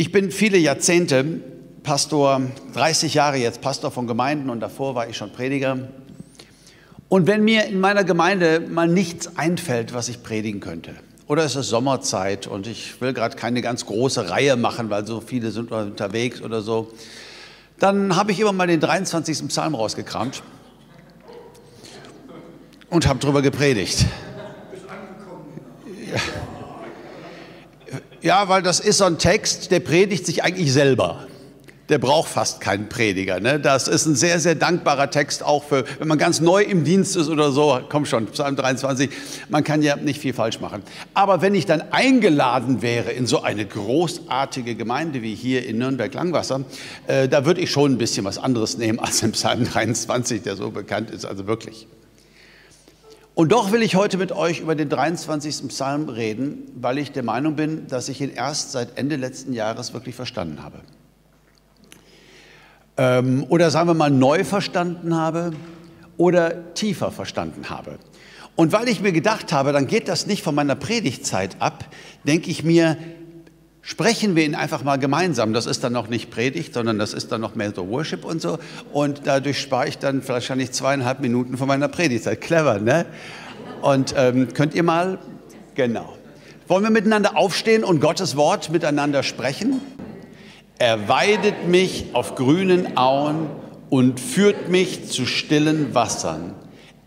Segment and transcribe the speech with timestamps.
[0.00, 1.24] Ich bin viele Jahrzehnte
[1.82, 2.40] Pastor,
[2.72, 5.88] 30 Jahre jetzt Pastor von Gemeinden und davor war ich schon Prediger.
[7.08, 10.94] Und wenn mir in meiner Gemeinde mal nichts einfällt, was ich predigen könnte,
[11.26, 15.20] oder es ist Sommerzeit und ich will gerade keine ganz große Reihe machen, weil so
[15.20, 16.92] viele sind unterwegs oder so,
[17.80, 19.48] dann habe ich immer mal den 23.
[19.48, 20.44] Psalm rausgekramt
[22.88, 24.06] und habe darüber gepredigt.
[26.14, 26.20] Ja.
[28.20, 31.26] Ja, weil das ist so ein Text, der predigt sich eigentlich selber.
[31.88, 33.38] Der braucht fast keinen Prediger.
[33.38, 33.60] Ne?
[33.60, 37.16] Das ist ein sehr, sehr dankbarer Text, auch für, wenn man ganz neu im Dienst
[37.16, 37.80] ist oder so.
[37.88, 39.08] Komm schon, Psalm 23,
[39.48, 40.82] man kann ja nicht viel falsch machen.
[41.14, 46.62] Aber wenn ich dann eingeladen wäre in so eine großartige Gemeinde wie hier in Nürnberg-Langwasser,
[47.06, 50.56] äh, da würde ich schon ein bisschen was anderes nehmen als im Psalm 23, der
[50.56, 51.86] so bekannt ist, also wirklich.
[53.38, 55.68] Und doch will ich heute mit euch über den 23.
[55.68, 59.94] Psalm reden, weil ich der Meinung bin, dass ich ihn erst seit Ende letzten Jahres
[59.94, 60.80] wirklich verstanden habe.
[62.96, 65.52] Ähm, oder sagen wir mal neu verstanden habe
[66.16, 68.00] oder tiefer verstanden habe.
[68.56, 71.84] Und weil ich mir gedacht habe, dann geht das nicht von meiner Predigtzeit ab,
[72.24, 72.96] denke ich mir,
[73.88, 75.54] sprechen wir ihn einfach mal gemeinsam.
[75.54, 78.42] Das ist dann noch nicht Predigt, sondern das ist dann noch mehr so Worship und
[78.42, 78.58] so.
[78.92, 82.42] Und dadurch spare ich dann wahrscheinlich zweieinhalb Minuten von meiner Predigtzeit.
[82.42, 83.06] Clever, ne?
[83.80, 85.18] Und ähm, könnt ihr mal,
[85.74, 86.18] genau.
[86.66, 89.80] Wollen wir miteinander aufstehen und Gottes Wort miteinander sprechen?
[90.78, 93.48] Er weidet mich auf grünen Auen
[93.88, 96.54] und führt mich zu stillen Wassern.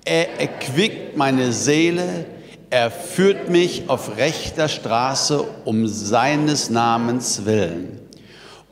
[0.04, 2.26] Er erquickt meine Seele,
[2.72, 8.00] er führt mich auf rechter Straße um seines Namens willen.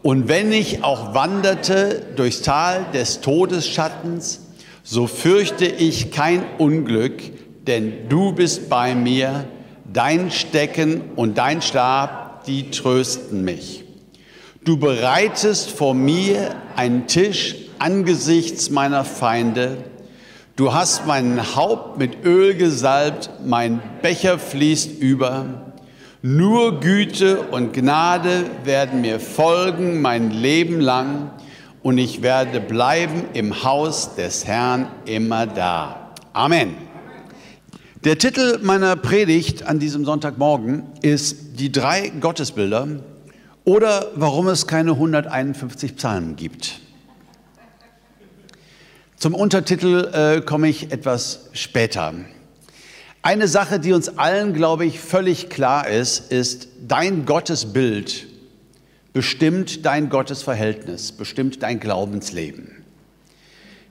[0.02, 4.40] Und wenn ich auch wanderte durchs Tal des Todesschattens,
[4.84, 7.22] so fürchte ich kein Unglück,
[7.68, 9.46] denn du bist bei mir,
[9.92, 13.84] dein Stecken und dein Stab, die trösten mich.
[14.64, 19.78] Du bereitest vor mir einen Tisch angesichts meiner Feinde,
[20.60, 25.72] Du hast mein Haupt mit Öl gesalbt, mein Becher fließt über.
[26.22, 31.32] Nur Güte und Gnade werden mir folgen mein Leben lang
[31.82, 36.12] und ich werde bleiben im Haus des Herrn immer da.
[36.34, 36.76] Amen.
[38.04, 42.86] Der Titel meiner Predigt an diesem Sonntagmorgen ist Die drei Gottesbilder
[43.64, 46.82] oder warum es keine 151 Psalmen gibt.
[49.20, 52.14] Zum Untertitel äh, komme ich etwas später.
[53.22, 58.28] Eine Sache, die uns allen, glaube ich, völlig klar ist, ist, dein Gottesbild
[59.12, 62.79] bestimmt dein Gottesverhältnis, bestimmt dein Glaubensleben.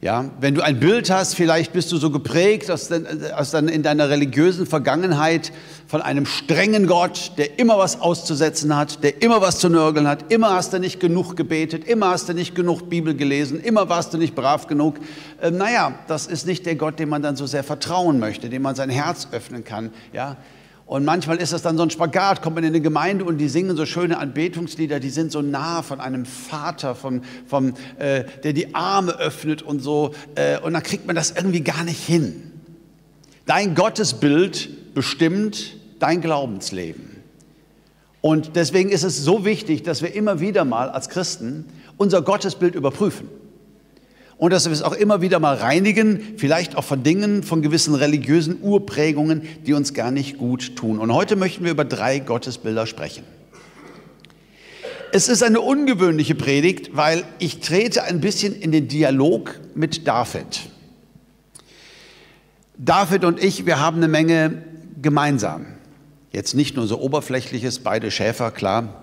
[0.01, 2.89] Ja, wenn du ein Bild hast, vielleicht bist du so geprägt aus,
[3.35, 5.51] aus dann in deiner religiösen Vergangenheit
[5.89, 10.31] von einem strengen Gott, der immer was auszusetzen hat, der immer was zu nörgeln hat,
[10.31, 14.15] immer hast du nicht genug gebetet, immer hast du nicht genug Bibel gelesen, immer warst
[14.15, 15.01] du nicht brav genug.
[15.43, 18.63] Ähm, naja, das ist nicht der Gott, dem man dann so sehr vertrauen möchte, dem
[18.63, 19.91] man sein Herz öffnen kann.
[20.13, 20.37] Ja,
[20.88, 23.50] und manchmal ist das dann so ein Spagat, kommt man in eine Gemeinde und die
[23.50, 28.54] singen so schöne Anbetungslieder, die sind so nah von einem Vater, von, von, äh, der
[28.54, 30.15] die Arme öffnet und so.
[30.34, 32.53] Äh, und dann kriegt man das irgendwie gar nicht hin.
[33.44, 37.19] Dein Gottesbild bestimmt dein Glaubensleben.
[38.22, 41.66] Und deswegen ist es so wichtig, dass wir immer wieder mal als Christen
[41.99, 43.28] unser Gottesbild überprüfen
[44.38, 47.94] und dass wir es auch immer wieder mal reinigen, vielleicht auch von Dingen, von gewissen
[47.94, 51.00] religiösen Urprägungen, die uns gar nicht gut tun.
[51.00, 53.25] Und heute möchten wir über drei Gottesbilder sprechen.
[55.10, 60.60] Es ist eine ungewöhnliche Predigt, weil ich trete ein bisschen in den Dialog mit David.
[62.76, 64.62] David und ich, wir haben eine Menge
[65.03, 65.66] gemeinsam.
[66.31, 69.03] Jetzt nicht nur so oberflächliches, beide Schäfer, klar,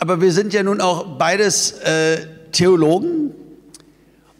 [0.00, 3.32] aber wir sind ja nun auch beides äh, Theologen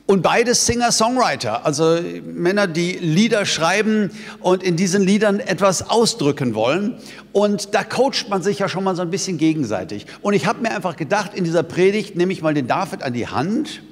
[0.06, 6.96] und beides Singer-Songwriter, also Männer, die Lieder schreiben und in diesen Liedern etwas ausdrücken wollen.
[7.32, 10.06] Und da coacht man sich ja schon mal so ein bisschen gegenseitig.
[10.22, 13.12] Und ich habe mir einfach gedacht, in dieser Predigt nehme ich mal den David an
[13.12, 13.82] die Hand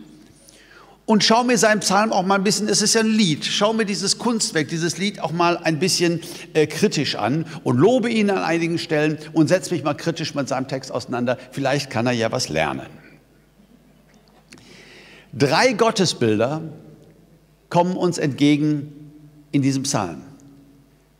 [1.08, 3.72] und schau mir seinen Psalm auch mal ein bisschen, es ist ja ein Lied, schau
[3.72, 6.20] mir dieses Kunstwerk, dieses Lied auch mal ein bisschen
[6.52, 10.48] äh, kritisch an und lobe ihn an einigen Stellen und setze mich mal kritisch mit
[10.48, 11.38] seinem Text auseinander.
[11.50, 12.88] Vielleicht kann er ja was lernen.
[15.32, 16.60] Drei Gottesbilder
[17.70, 18.92] kommen uns entgegen
[19.50, 20.20] in diesem Psalm.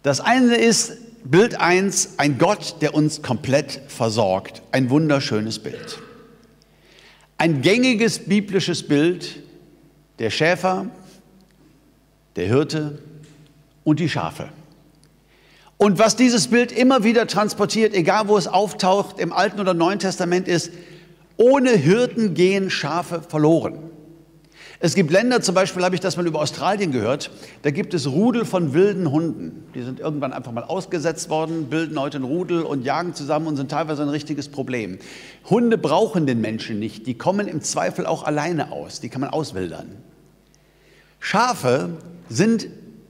[0.02, 4.61] Das eine ist Bild 1, ein Gott, der uns komplett versorgt.
[4.70, 5.99] Ein wunderschönes Bild.
[7.38, 9.47] Ein gängiges biblisches Bild,
[10.19, 10.87] der Schäfer,
[12.37, 12.99] der Hirte
[13.85, 14.49] und die Schafe.
[15.76, 20.00] Und was dieses Bild immer wieder transportiert, egal wo es auftaucht, im Alten oder Neuen
[20.00, 20.73] Testament ist,
[21.37, 23.79] ohne Hirten gehen Schafe verloren.
[24.80, 27.32] Es gibt Länder, zum Beispiel habe ich das mal über Australien gehört,
[27.62, 29.64] da gibt es Rudel von wilden Hunden.
[29.75, 33.56] Die sind irgendwann einfach mal ausgesetzt worden, bilden heute ein Rudel und jagen zusammen und
[33.56, 34.98] sind teilweise ein richtiges Problem.
[35.50, 39.30] Hunde brauchen den Menschen nicht, die kommen im Zweifel auch alleine aus, die kann man
[39.30, 39.88] auswildern.
[41.19, 41.90] Schafe
[42.28, 42.69] sind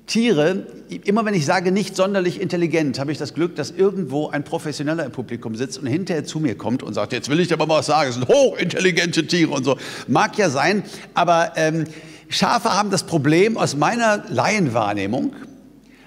[0.09, 0.67] Tiere,
[1.05, 5.05] immer wenn ich sage nicht sonderlich intelligent, habe ich das Glück, dass irgendwo ein Professioneller
[5.05, 7.79] im Publikum sitzt und hinterher zu mir kommt und sagt, jetzt will ich aber mal
[7.79, 9.77] was sagen, es sind hochintelligente Tiere und so.
[10.09, 10.83] Mag ja sein,
[11.15, 11.85] aber ähm,
[12.29, 15.35] Schafe haben das Problem aus meiner Laienwahrnehmung,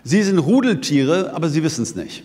[0.03, 2.23] sie sind Rudeltiere, aber sie wissen es nicht.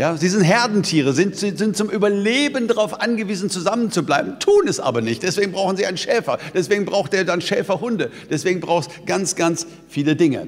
[0.00, 5.22] Ja, sie sind Herdentiere, sind, sind zum Überleben darauf angewiesen, zusammenzubleiben, tun es aber nicht.
[5.22, 6.38] Deswegen brauchen sie einen Schäfer.
[6.54, 8.10] Deswegen braucht er dann Schäferhunde.
[8.30, 10.46] Deswegen braucht es ganz, ganz viele Dinge.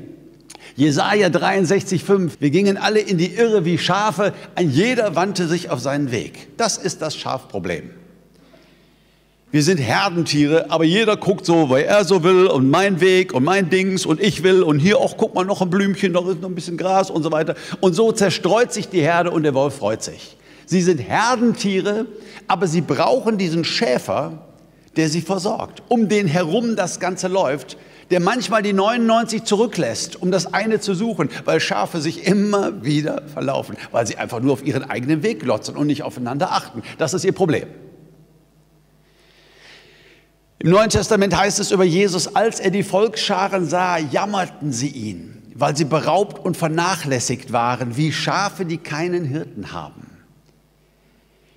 [0.74, 2.30] Jesaja 63,5.
[2.40, 4.32] Wir gingen alle in die Irre wie Schafe.
[4.54, 6.56] Ein jeder wandte sich auf seinen Weg.
[6.56, 7.90] Das ist das Schafproblem.
[9.52, 13.44] Wir sind Herdentiere, aber jeder guckt so, weil er so will und mein Weg und
[13.44, 16.40] mein Dings und ich will und hier auch, guck mal, noch ein Blümchen, noch ist
[16.40, 17.54] noch ein bisschen Gras und so weiter.
[17.80, 20.38] Und so zerstreut sich die Herde und der Wolf freut sich.
[20.64, 22.06] Sie sind Herdentiere,
[22.48, 24.38] aber sie brauchen diesen Schäfer,
[24.96, 27.76] der sie versorgt, um den herum das Ganze läuft,
[28.10, 33.20] der manchmal die 99 zurücklässt, um das eine zu suchen, weil Schafe sich immer wieder
[33.30, 36.82] verlaufen, weil sie einfach nur auf ihren eigenen Weg glotzen und nicht aufeinander achten.
[36.96, 37.66] Das ist ihr Problem.
[40.62, 45.42] Im Neuen Testament heißt es über Jesus, als er die Volksscharen sah, jammerten sie ihn,
[45.56, 50.06] weil sie beraubt und vernachlässigt waren, wie Schafe, die keinen Hirten haben.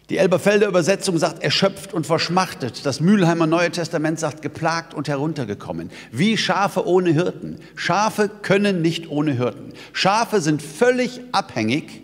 [0.09, 2.83] Die Elberfelder Übersetzung sagt erschöpft und verschmachtet.
[2.83, 5.91] Das Mülheimer Neue Testament sagt geplagt und heruntergekommen.
[6.11, 7.59] Wie Schafe ohne Hirten.
[7.75, 9.73] Schafe können nicht ohne Hirten.
[9.93, 12.01] Schafe sind völlig abhängig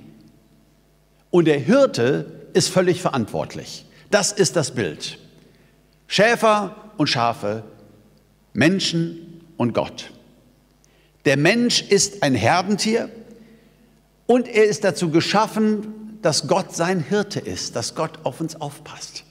[1.32, 3.88] und der Hirte ist völlig verantwortlich.
[4.12, 5.18] Das ist das Bild.
[6.06, 7.64] Schäfer und Schafe,
[8.54, 10.12] Menschen und Gott.
[11.26, 13.10] Der Mensch ist ein Herdentier
[14.28, 19.24] und er ist dazu geschaffen, dass Gott sein Hirte ist, dass Gott auf uns aufpasst.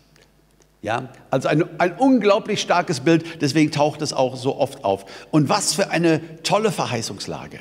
[0.82, 5.05] Ja, also ein, ein unglaublich starkes Bild, deswegen taucht es auch so oft auf.
[5.31, 7.61] Und was für eine tolle Verheißungslage.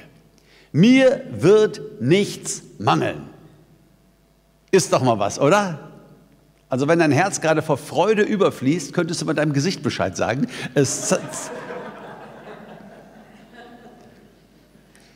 [0.72, 3.30] Mir wird nichts mangeln.
[4.72, 5.89] Ist doch mal was, oder?
[6.70, 10.48] Also wenn dein Herz gerade vor Freude überfließt, könntest du mit deinem Gesicht Bescheid sagen.
[10.76, 11.16] Es,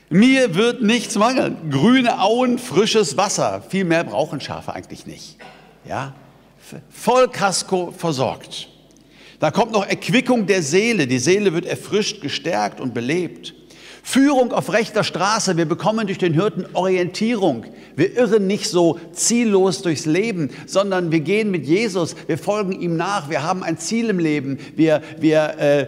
[0.10, 1.72] Mir wird nichts mangeln.
[1.72, 3.64] Grüne Auen, frisches Wasser.
[3.68, 5.38] Viel mehr brauchen Schafe eigentlich nicht.
[5.86, 6.14] Ja?
[6.92, 8.70] Vollkasko versorgt.
[9.40, 11.08] Da kommt noch Erquickung der Seele.
[11.08, 13.56] Die Seele wird erfrischt, gestärkt und belebt.
[14.06, 15.56] Führung auf rechter Straße.
[15.56, 17.66] Wir bekommen durch den Hirten Orientierung.
[17.96, 22.14] Wir irren nicht so ziellos durchs Leben, sondern wir gehen mit Jesus.
[22.28, 23.30] Wir folgen ihm nach.
[23.30, 24.60] Wir haben ein Ziel im Leben.
[24.76, 25.88] Wir, wir äh,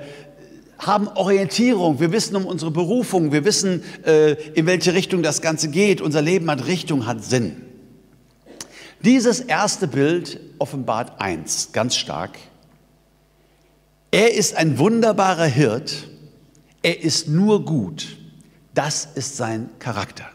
[0.80, 2.00] haben Orientierung.
[2.00, 3.34] Wir wissen um unsere Berufung.
[3.34, 6.00] Wir wissen, äh, in welche Richtung das Ganze geht.
[6.00, 7.64] Unser Leben hat Richtung, hat Sinn.
[9.04, 12.32] Dieses erste Bild offenbart eins ganz stark.
[14.10, 16.08] Er ist ein wunderbarer Hirt
[16.86, 18.16] er ist nur gut.
[18.76, 20.26] Das ist sein Charakter.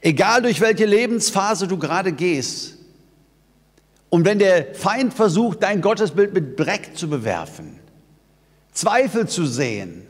[0.00, 2.78] Egal durch welche Lebensphase du gerade gehst,
[4.10, 7.78] und wenn der Feind versucht, dein Gottesbild mit Dreck zu bewerfen,
[8.72, 10.02] Zweifel zu sehen,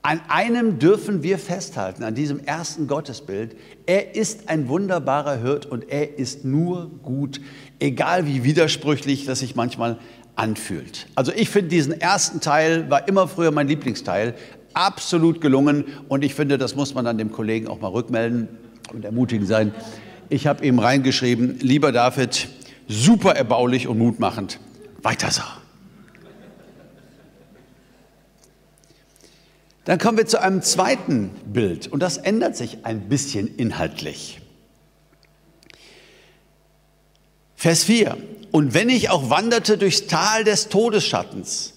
[0.00, 3.56] an einem dürfen wir festhalten, an diesem ersten Gottesbild.
[3.84, 7.40] Er ist ein wunderbarer Hirt und er ist nur gut,
[7.80, 9.98] egal wie widersprüchlich das sich manchmal
[10.36, 11.06] anfühlt.
[11.14, 14.34] Also ich finde diesen ersten Teil war immer früher mein Lieblingsteil,
[14.72, 18.48] absolut gelungen und ich finde, das muss man dann dem Kollegen auch mal rückmelden
[18.92, 19.74] und ermutigend sein.
[20.28, 22.48] Ich habe ihm reingeschrieben, lieber David,
[22.88, 24.58] super erbaulich und mutmachend,
[25.02, 25.42] weiter so.
[29.84, 34.40] Dann kommen wir zu einem zweiten Bild und das ändert sich ein bisschen inhaltlich.
[37.64, 38.18] Vers 4.
[38.52, 41.72] Und wenn ich auch wanderte durchs Tal des Todesschattens,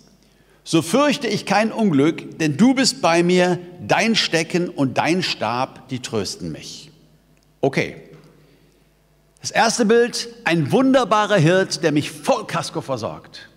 [0.66, 5.88] so fürchte ich kein Unglück, denn du bist bei mir, dein Stecken und dein Stab,
[5.88, 6.92] die trösten mich.
[7.62, 7.96] Okay.
[9.40, 13.48] Das erste Bild, ein wunderbarer Hirt, der mich voll Kasko versorgt.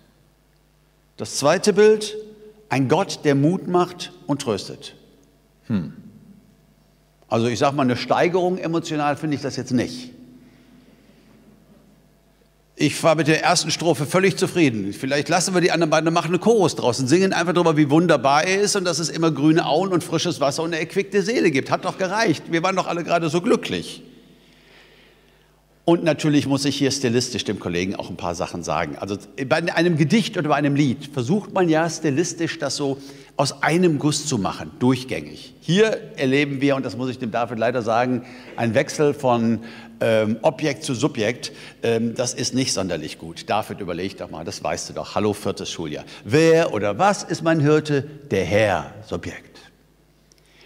[1.17, 2.15] Das zweite Bild,
[2.69, 4.95] ein Gott, der Mut macht und tröstet.
[5.67, 5.91] Hm.
[7.27, 10.13] Also ich sage mal, eine Steigerung emotional finde ich das jetzt nicht.
[12.81, 14.91] Ich war mit der ersten Strophe völlig zufrieden.
[14.91, 17.91] Vielleicht lassen wir die anderen beiden machen eine Chorus draus und singen einfach darüber, wie
[17.91, 21.21] wunderbar er ist und dass es immer grüne Auen und frisches Wasser und eine erquickte
[21.21, 21.69] Seele gibt.
[21.69, 22.45] Hat doch gereicht.
[22.49, 24.01] Wir waren doch alle gerade so glücklich.
[25.85, 28.95] Und natürlich muss ich hier stilistisch dem Kollegen auch ein paar Sachen sagen.
[28.99, 32.97] Also bei einem Gedicht oder bei einem Lied versucht man ja stilistisch das so
[33.37, 35.53] aus einem Guss zu machen, durchgängig.
[35.61, 38.23] Hier erleben wir, und das muss ich dem David leider sagen,
[38.55, 39.59] einen Wechsel von
[40.01, 41.51] ähm, Objekt zu Subjekt.
[41.83, 43.49] Ähm, das ist nicht sonderlich gut.
[43.49, 45.15] David, überleg doch mal, das weißt du doch.
[45.15, 46.03] Hallo, viertes Schuljahr.
[46.25, 48.03] Wer oder was ist mein Hirte?
[48.31, 49.59] Der Herr, Subjekt.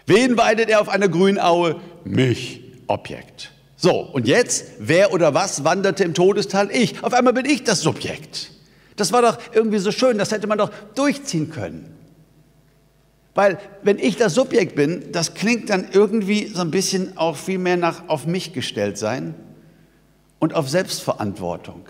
[0.05, 1.81] Wen weidet er auf einer Grünaue?
[2.03, 3.51] Mich, Objekt.
[3.75, 6.69] So, und jetzt, wer oder was wanderte im Todestal?
[6.71, 7.03] Ich.
[7.03, 8.51] Auf einmal bin ich das Subjekt.
[8.95, 11.94] Das war doch irgendwie so schön, das hätte man doch durchziehen können.
[13.35, 17.59] Weil wenn ich das Subjekt bin, das klingt dann irgendwie so ein bisschen auch viel
[17.59, 19.35] mehr nach auf mich gestellt sein
[20.39, 21.85] und auf Selbstverantwortung,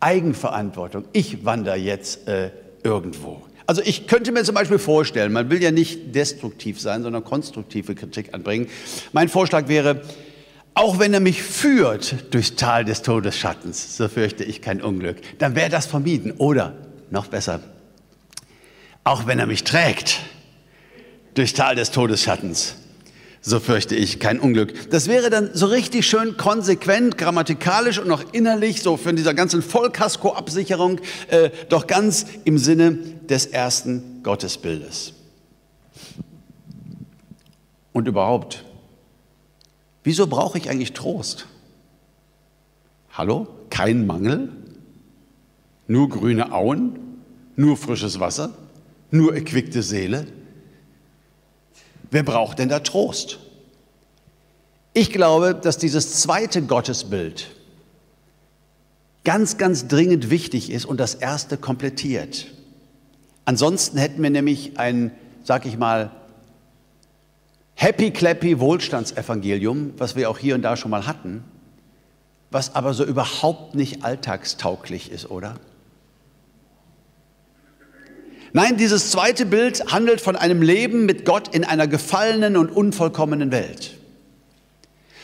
[0.00, 1.04] Eigenverantwortung.
[1.12, 2.50] Ich wandere jetzt äh,
[2.82, 3.42] irgendwo.
[3.66, 7.94] Also ich könnte mir zum Beispiel vorstellen, man will ja nicht destruktiv sein, sondern konstruktive
[7.94, 8.68] Kritik anbringen.
[9.12, 10.02] Mein Vorschlag wäre,
[10.74, 15.54] auch wenn er mich führt durchs Tal des Todesschattens, so fürchte ich kein Unglück, dann
[15.54, 16.32] wäre das vermieden.
[16.32, 16.74] Oder
[17.10, 17.60] noch besser,
[19.04, 20.20] auch wenn er mich trägt
[21.34, 22.76] durchs Tal des Todesschattens,
[23.40, 24.90] so fürchte ich kein Unglück.
[24.90, 29.62] Das wäre dann so richtig schön konsequent, grammatikalisch und auch innerlich, so für dieser ganzen
[29.62, 32.92] Vollkasko-Absicherung, äh, doch ganz im Sinne
[33.28, 35.14] des ersten Gottesbildes.
[37.92, 38.64] Und überhaupt,
[40.04, 41.46] wieso brauche ich eigentlich Trost?
[43.12, 43.48] Hallo?
[43.70, 44.50] Kein Mangel?
[45.88, 46.98] Nur grüne Auen?
[47.56, 48.54] Nur frisches Wasser?
[49.12, 50.26] Nur erquickte Seele?
[52.10, 53.38] Wer braucht denn da Trost?
[54.94, 57.48] Ich glaube, dass dieses zweite Gottesbild
[59.24, 62.48] ganz, ganz dringend wichtig ist und das erste komplettiert.
[63.44, 65.12] Ansonsten hätten wir nämlich ein,
[65.44, 66.10] sag ich mal,
[67.74, 71.44] happy-clappy Wohlstandsevangelium, was wir auch hier und da schon mal hatten,
[72.50, 75.56] was aber so überhaupt nicht alltagstauglich ist, oder?
[78.54, 83.50] Nein, dieses zweite Bild handelt von einem Leben mit Gott in einer gefallenen und unvollkommenen
[83.50, 83.96] Welt.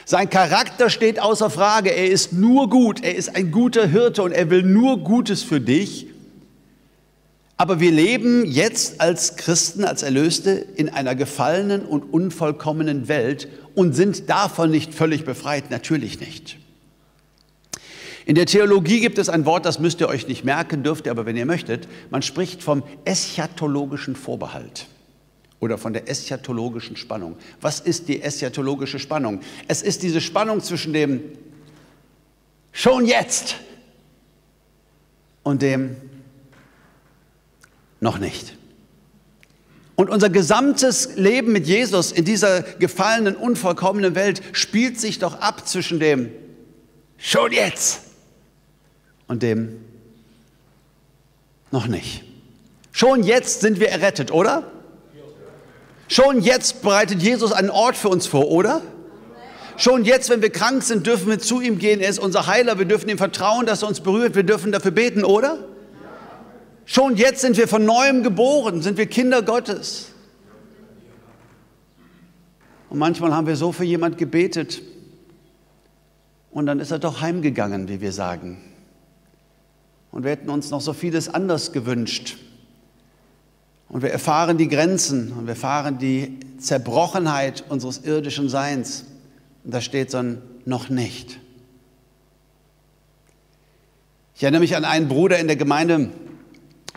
[0.06, 1.90] Sein Charakter steht außer Frage.
[1.90, 3.04] Er ist nur gut.
[3.04, 6.06] Er ist ein guter Hirte und er will nur Gutes für dich.
[7.58, 13.94] Aber wir leben jetzt als Christen, als Erlöste in einer gefallenen und unvollkommenen Welt und
[13.94, 15.70] sind davon nicht völlig befreit.
[15.70, 16.56] Natürlich nicht.
[18.28, 21.12] In der Theologie gibt es ein Wort, das müsst ihr euch nicht merken, dürft ihr
[21.12, 21.88] aber, wenn ihr möchtet.
[22.10, 24.86] Man spricht vom eschatologischen Vorbehalt
[25.60, 27.38] oder von der eschatologischen Spannung.
[27.62, 29.40] Was ist die eschatologische Spannung?
[29.66, 31.22] Es ist diese Spannung zwischen dem
[32.70, 33.56] schon jetzt
[35.42, 35.96] und dem
[37.98, 38.58] noch nicht.
[39.96, 45.66] Und unser gesamtes Leben mit Jesus in dieser gefallenen, unvollkommenen Welt spielt sich doch ab
[45.66, 46.28] zwischen dem
[47.16, 48.07] schon jetzt
[49.28, 49.80] und dem
[51.70, 52.24] noch nicht.
[52.90, 54.64] Schon jetzt sind wir errettet, oder?
[56.08, 58.82] Schon jetzt bereitet Jesus einen Ort für uns vor, oder?
[59.76, 62.00] Schon jetzt, wenn wir krank sind, dürfen wir zu ihm gehen.
[62.00, 62.78] Er ist unser Heiler.
[62.78, 64.34] Wir dürfen ihm vertrauen, dass er uns berührt.
[64.34, 65.58] Wir dürfen dafür beten, oder?
[66.84, 70.08] Schon jetzt sind wir von neuem geboren, sind wir Kinder Gottes.
[72.88, 74.80] Und manchmal haben wir so für jemand gebetet
[76.50, 78.67] und dann ist er doch heimgegangen, wie wir sagen.
[80.10, 82.36] Und wir hätten uns noch so vieles anders gewünscht.
[83.88, 89.04] Und wir erfahren die Grenzen und wir erfahren die Zerbrochenheit unseres irdischen Seins.
[89.64, 91.38] Und da steht so ein noch nicht.
[94.34, 96.10] Ich erinnere mich an einen Bruder in der Gemeinde,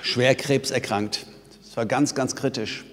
[0.01, 1.25] schwer krebserkrankt.
[1.63, 2.85] Das war ganz, ganz kritisch.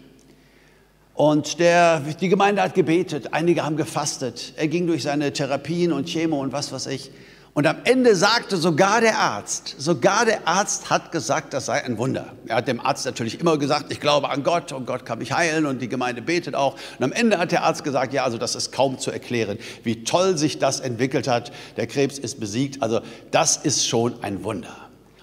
[1.15, 4.55] Und der, die Gemeinde hat gebetet, einige haben gefastet.
[4.57, 7.11] Er ging durch seine Therapien und Chemo und was weiß ich.
[7.55, 11.99] Und am Ende sagte sogar der Arzt, sogar der Arzt hat gesagt, das sei ein
[11.99, 12.33] Wunder.
[12.47, 15.33] Er hat dem Arzt natürlich immer gesagt, ich glaube an Gott und Gott kann mich
[15.33, 16.76] heilen und die Gemeinde betet auch.
[16.99, 20.05] Und am Ende hat der Arzt gesagt, ja, also das ist kaum zu erklären, wie
[20.05, 21.50] toll sich das entwickelt hat.
[21.76, 22.83] Der Krebs ist besiegt.
[22.83, 23.00] Also
[23.31, 24.76] das ist schon ein Wunder.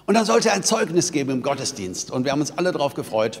[0.06, 2.10] Und dann sollte er ein Zeugnis geben im Gottesdienst.
[2.10, 3.40] Und wir haben uns alle darauf gefreut.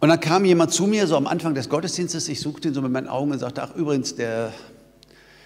[0.00, 2.82] Und dann kam jemand zu mir, so am Anfang des Gottesdienstes, ich suchte ihn so
[2.82, 4.52] mit meinen Augen und sagte, ach übrigens, der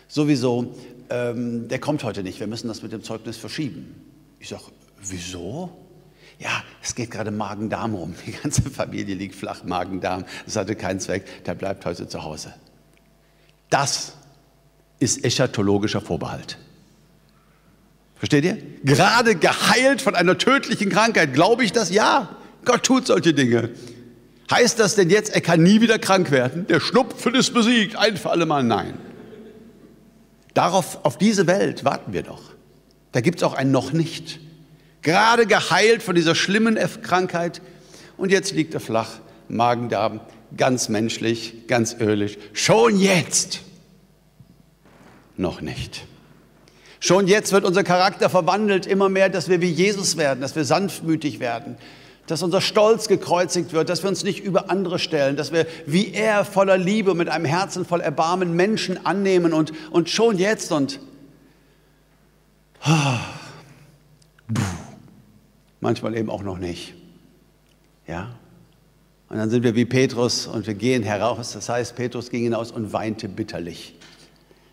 [0.09, 0.75] sowieso,
[1.11, 3.95] ähm, der kommt heute nicht, wir müssen das mit dem Zeugnis verschieben.
[4.41, 4.65] Ich sage,
[5.03, 5.71] wieso?
[6.39, 8.15] Ja, es geht gerade Magen-Darm rum.
[8.27, 10.25] Die ganze Familie liegt flach, Magen-Darm.
[10.45, 12.55] Das hatte keinen Zweck, der bleibt heute zu Hause.
[13.71, 14.15] Das
[15.01, 16.59] ist eschatologischer Vorbehalt.
[18.17, 18.59] Versteht ihr?
[18.85, 21.35] Gerade geheilt von einer tödlichen Krankheit.
[21.35, 21.91] Glaube ich das?
[21.91, 22.37] Ja.
[22.65, 23.71] Gott tut solche Dinge.
[24.51, 26.67] Heißt das denn jetzt, er kann nie wieder krank werden?
[26.67, 28.95] Der Schnupfen ist besiegt, ein für alle Mal nein.
[30.59, 32.43] Darauf, auf diese Welt warten wir doch.
[33.13, 34.41] Da gibt es auch ein noch nicht.
[35.03, 37.63] Gerade geheilt von dieser schlimmen Krankheit
[38.17, 40.19] und jetzt liegt er flach, Magen-Darm,
[40.57, 42.39] ganz menschlich, ganz ölisch.
[42.55, 43.61] Schon jetzt.
[45.37, 46.05] Noch nicht.
[46.99, 50.65] Schon jetzt wird unser Charakter verwandelt, immer mehr, dass wir wie Jesus werden, dass wir
[50.65, 51.77] sanftmütig werden,
[52.29, 56.13] dass unser Stolz gekreuzigt wird, dass wir uns nicht über andere stellen, dass wir wie
[56.13, 61.01] er voller Liebe mit einem Herzen voll Erbarmen Menschen annehmen und, und schon jetzt und
[65.81, 66.95] manchmal eben auch noch nicht.
[68.07, 68.35] Ja?
[69.29, 71.53] Und dann sind wir wie Petrus und wir gehen heraus.
[71.53, 73.95] Das heißt, Petrus ging hinaus und weinte bitterlich.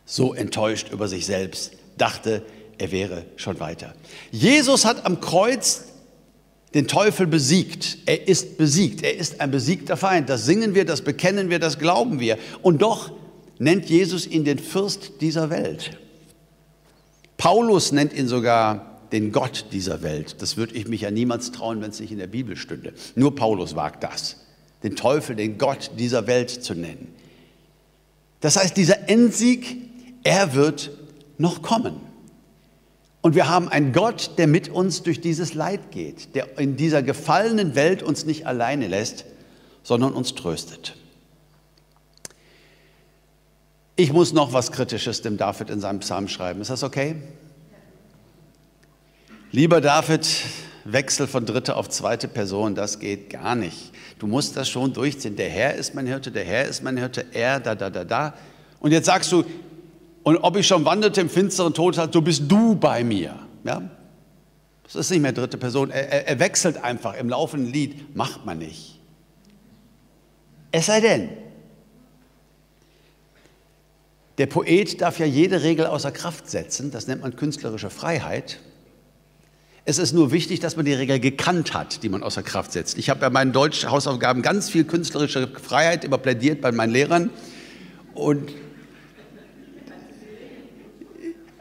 [0.05, 2.43] So enttäuscht über sich selbst, dachte,
[2.77, 3.93] er wäre schon weiter.
[4.31, 5.85] Jesus hat am Kreuz
[6.75, 7.97] den Teufel besiegt.
[8.05, 9.01] Er ist besiegt.
[9.01, 10.29] Er ist ein besiegter Feind.
[10.29, 12.37] Das singen wir, das bekennen wir, das glauben wir.
[12.61, 13.11] Und doch
[13.57, 15.97] nennt Jesus ihn den Fürst dieser Welt.
[17.37, 20.41] Paulus nennt ihn sogar den Gott dieser Welt.
[20.41, 22.93] Das würde ich mich ja niemals trauen, wenn es nicht in der Bibel stünde.
[23.15, 24.37] Nur Paulus wagt das,
[24.83, 27.07] den Teufel den Gott dieser Welt zu nennen.
[28.41, 29.77] Das heißt, dieser Endsieg,
[30.23, 30.91] er wird
[31.37, 32.04] noch kommen.
[33.25, 37.01] Und wir haben einen Gott, der mit uns durch dieses Leid geht, der in dieser
[37.01, 39.25] gefallenen Welt uns nicht alleine lässt,
[39.81, 40.95] sondern uns tröstet.
[43.95, 46.61] Ich muss noch was Kritisches dem David in seinem Psalm schreiben.
[46.61, 47.15] Ist das okay?
[49.51, 50.27] Lieber David,
[50.83, 53.91] Wechsel von dritte auf zweite Person, das geht gar nicht.
[54.19, 55.35] Du musst das schon durchziehen.
[55.35, 58.35] Der Herr ist mein Hirte, der Herr ist mein Hirte, er, da, da, da, da.
[58.79, 59.43] Und jetzt sagst du,
[60.25, 63.37] und ob ich schon wanderte im finsteren Tod, so bist du bei mir.
[63.63, 63.83] Ja?
[64.81, 65.91] Das ist nicht mehr dritte Person.
[65.91, 68.15] Er, er, er wechselt einfach im laufenden Lied.
[68.15, 68.99] Macht man nicht.
[70.71, 71.29] Es sei denn,
[74.39, 76.89] der Poet darf ja jede Regel außer Kraft setzen.
[76.89, 78.59] Das nennt man künstlerische Freiheit.
[79.85, 82.97] Es ist nur wichtig, dass man die Regel gekannt hat, die man außer Kraft setzt.
[82.97, 87.29] Ich habe bei meinen Deutsch-Hausaufgaben ganz viel künstlerische Freiheit immer plädiert bei meinen Lehrern.
[88.15, 88.51] Und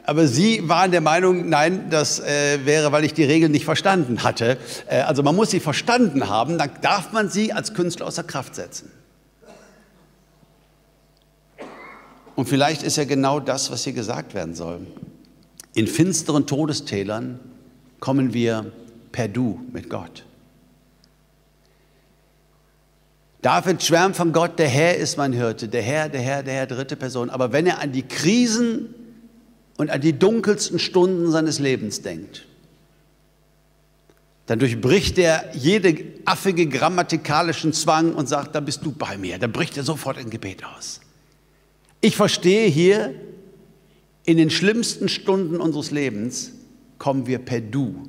[0.05, 4.23] aber Sie waren der Meinung, nein, das äh, wäre, weil ich die Regeln nicht verstanden
[4.23, 4.57] hatte.
[4.87, 8.55] Äh, also man muss sie verstanden haben, dann darf man sie als Künstler außer Kraft
[8.55, 8.91] setzen.
[12.35, 14.85] Und vielleicht ist ja genau das, was hier gesagt werden soll.
[15.73, 17.39] In finsteren Todestälern
[17.99, 18.71] kommen wir
[19.11, 20.25] per Du mit Gott.
[23.41, 26.67] David schwärmt von Gott, der Herr ist mein Hirte, der Herr, der Herr, der Herr,
[26.67, 27.29] dritte Person.
[27.29, 28.93] Aber wenn er an die Krisen
[29.77, 32.45] und an die dunkelsten Stunden seines Lebens denkt,
[34.45, 39.39] dann durchbricht er jede affige grammatikalischen Zwang und sagt, da bist du bei mir.
[39.39, 41.01] Dann bricht er sofort in Gebet aus.
[41.99, 43.15] Ich verstehe hier,
[44.25, 46.51] in den schlimmsten Stunden unseres Lebens
[46.97, 48.07] kommen wir per Du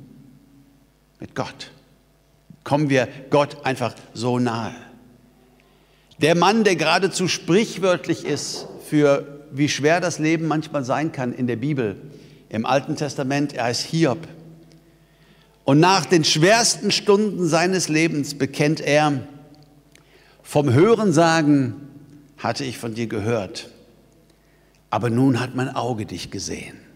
[1.19, 1.71] mit Gott.
[2.63, 4.75] Kommen wir Gott einfach so nahe.
[6.19, 11.47] Der Mann, der geradezu sprichwörtlich ist für wie schwer das Leben manchmal sein kann in
[11.47, 11.95] der Bibel.
[12.49, 14.27] Im Alten Testament, er heißt Hiob.
[15.63, 19.21] Und nach den schwersten Stunden seines Lebens bekennt er,
[20.41, 21.75] vom Hörensagen
[22.37, 23.69] hatte ich von dir gehört,
[24.89, 26.86] aber nun hat mein Auge dich gesehen.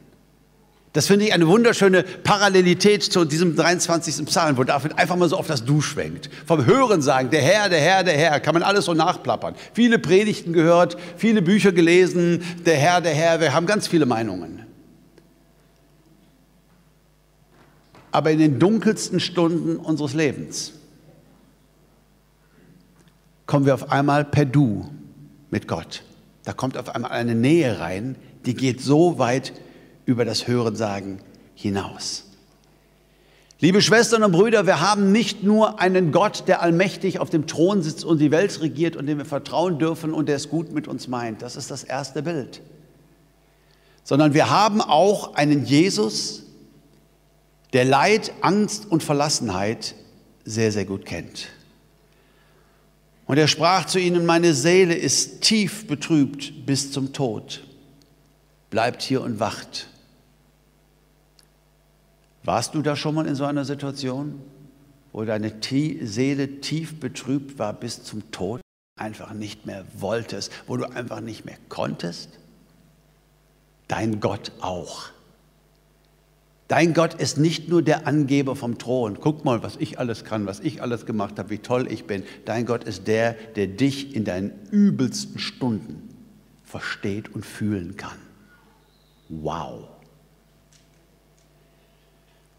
[0.93, 4.25] Das finde ich eine wunderschöne Parallelität zu diesem 23.
[4.25, 6.29] Psalm, wo David einfach mal so auf das Du schwenkt.
[6.45, 9.55] Vom Hören sagen, der Herr, der Herr, der Herr, kann man alles so nachplappern.
[9.73, 14.65] Viele Predigten gehört, viele Bücher gelesen, der Herr, der Herr, wir haben ganz viele Meinungen.
[18.11, 20.73] Aber in den dunkelsten Stunden unseres Lebens
[23.45, 24.89] kommen wir auf einmal per Du
[25.49, 26.03] mit Gott.
[26.43, 29.53] Da kommt auf einmal eine Nähe rein, die geht so weit,
[30.11, 31.19] über das Hörensagen
[31.55, 32.25] hinaus.
[33.59, 37.81] Liebe Schwestern und Brüder, wir haben nicht nur einen Gott, der allmächtig auf dem Thron
[37.81, 40.87] sitzt und die Welt regiert und dem wir vertrauen dürfen und der es gut mit
[40.87, 41.43] uns meint.
[41.43, 42.61] Das ist das erste Bild.
[44.03, 46.43] Sondern wir haben auch einen Jesus,
[47.73, 49.93] der Leid, Angst und Verlassenheit
[50.43, 51.47] sehr, sehr gut kennt.
[53.27, 57.63] Und er sprach zu ihnen, meine Seele ist tief betrübt bis zum Tod.
[58.71, 59.87] Bleibt hier und wacht.
[62.43, 64.41] Warst du da schon mal in so einer Situation,
[65.11, 68.61] wo deine Seele tief betrübt war bis zum Tod,
[68.99, 72.29] einfach nicht mehr wolltest, wo du einfach nicht mehr konntest?
[73.87, 75.09] Dein Gott auch.
[76.67, 79.17] Dein Gott ist nicht nur der Angeber vom Thron.
[79.19, 82.23] Guck mal, was ich alles kann, was ich alles gemacht habe, wie toll ich bin.
[82.45, 86.07] Dein Gott ist der, der dich in deinen übelsten Stunden
[86.63, 88.17] versteht und fühlen kann.
[89.27, 89.89] Wow.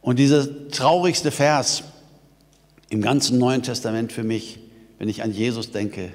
[0.03, 1.85] Und dieser traurigste Vers
[2.91, 4.59] im ganzen Neuen Testament für mich,
[4.99, 6.12] wenn ich an Jesus denke,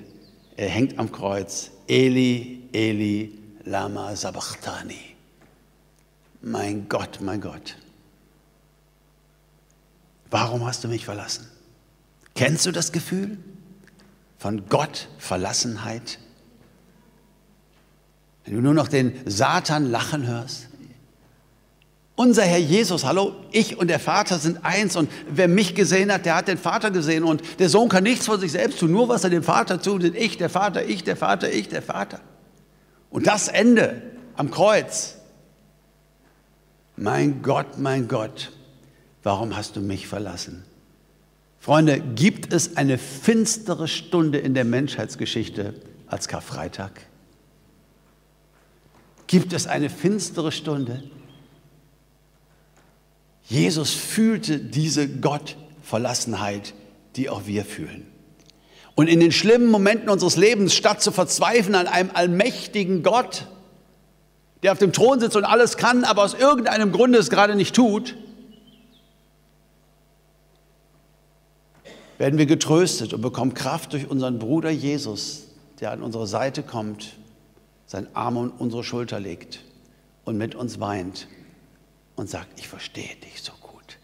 [0.57, 1.71] er hängt am Kreuz.
[1.87, 5.15] Eli, Eli, lama sabachthani.
[6.41, 7.77] Mein Gott, mein Gott.
[10.29, 11.47] Warum hast du mich verlassen?
[12.35, 13.37] Kennst du das Gefühl
[14.37, 16.19] von Gott Verlassenheit?
[18.45, 20.67] Wenn du nur noch den Satan lachen hörst?
[22.17, 26.25] Unser Herr Jesus, hallo, ich und der Vater sind eins und wer mich gesehen hat,
[26.25, 29.07] der hat den Vater gesehen und der Sohn kann nichts von sich selbst tun, nur
[29.07, 32.19] was er dem Vater tut, sind ich, der Vater, ich, der Vater, ich, der Vater.
[33.11, 34.01] Und das Ende
[34.35, 35.17] am Kreuz.
[36.95, 38.51] Mein Gott, mein Gott,
[39.21, 40.63] warum hast du mich verlassen?
[41.59, 45.75] Freunde, gibt es eine finstere Stunde in der Menschheitsgeschichte
[46.07, 46.93] als Karfreitag?
[49.27, 51.03] Gibt es eine finstere Stunde?
[53.47, 56.73] Jesus fühlte diese Gottverlassenheit,
[57.15, 58.05] die auch wir fühlen.
[58.93, 63.47] Und in den schlimmen Momenten unseres Lebens, statt zu verzweifeln an einem allmächtigen Gott,
[64.63, 67.75] der auf dem Thron sitzt und alles kann, aber aus irgendeinem Grunde es gerade nicht
[67.75, 68.15] tut,
[72.17, 75.43] werden wir getröstet und bekommen Kraft durch unseren Bruder Jesus,
[75.79, 77.13] der an unsere Seite kommt,
[77.85, 79.63] seinen Arm um unsere Schulter legt
[80.25, 81.27] und mit uns weint
[82.17, 83.97] und sagt, ich verstehe dich so gut.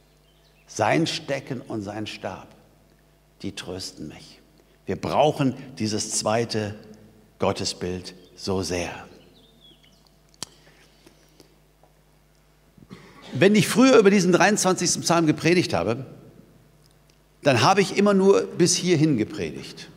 [0.67, 2.47] Sein Stecken und sein Stab,
[3.41, 4.39] die trösten mich.
[4.86, 6.76] Wir brauchen dieses zweite
[7.39, 8.91] Gottesbild so sehr.
[13.34, 15.02] Wenn ich früher über diesen 23.
[15.02, 16.06] Psalm gepredigt habe,
[17.41, 19.89] dann habe ich immer nur bis hierhin gepredigt.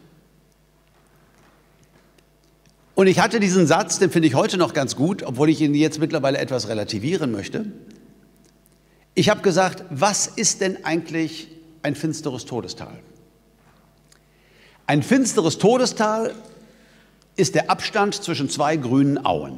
[2.94, 5.74] Und ich hatte diesen Satz, den finde ich heute noch ganz gut, obwohl ich ihn
[5.74, 7.66] jetzt mittlerweile etwas relativieren möchte.
[9.18, 11.48] Ich habe gesagt, was ist denn eigentlich
[11.82, 12.98] ein finsteres Todestal?
[14.86, 16.34] Ein finsteres Todestal
[17.34, 19.56] ist der Abstand zwischen zwei grünen Auen.